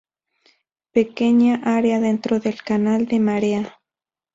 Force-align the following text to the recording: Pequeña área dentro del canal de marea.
Pequeña 0.93 1.61
área 1.63 1.99
dentro 1.99 2.39
del 2.39 2.63
canal 2.63 3.05
de 3.05 3.19
marea. 3.19 3.79